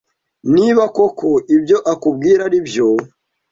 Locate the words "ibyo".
1.55-1.77